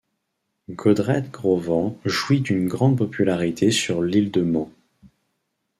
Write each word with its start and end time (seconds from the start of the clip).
Godred 0.75 1.29
Crovan 1.31 1.95
jouit 2.05 2.41
d'une 2.41 2.67
grande 2.67 2.97
popularité 2.97 3.69
sur 3.69 4.01
l'île 4.01 4.31
de 4.31 4.41
Man. 4.41 4.65